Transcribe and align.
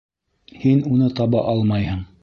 Һин 0.63 0.81
уны 0.95 1.11
таба 1.21 1.45
алмайһың! 1.53 2.05